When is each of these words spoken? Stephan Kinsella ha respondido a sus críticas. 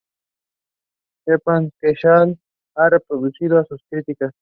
Stephan 1.21 1.69
Kinsella 1.79 2.33
ha 2.77 2.89
respondido 2.89 3.59
a 3.59 3.65
sus 3.65 3.83
críticas. 3.87 4.33